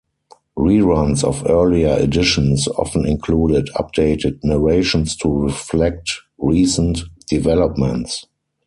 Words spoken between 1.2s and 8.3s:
of earlier editions often included updated narrations to reflect recent developments.